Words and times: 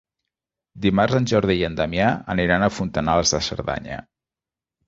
Dimarts 0.85 1.17
en 1.19 1.27
Jordi 1.33 1.57
i 1.59 1.61
en 1.69 1.77
Damià 1.81 2.09
aniran 2.37 2.65
a 2.65 2.73
Fontanals 2.79 3.35
de 3.37 3.43
Cerdanya. 3.49 4.01